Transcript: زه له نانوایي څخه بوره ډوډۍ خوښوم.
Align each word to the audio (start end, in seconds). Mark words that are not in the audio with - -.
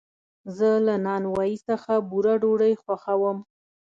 زه 0.57 0.69
له 0.85 0.95
نانوایي 1.05 1.57
څخه 1.67 1.91
بوره 2.09 2.33
ډوډۍ 2.41 2.73
خوښوم. 2.83 3.37